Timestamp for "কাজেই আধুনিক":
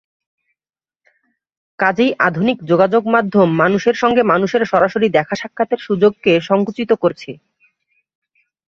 1.79-2.57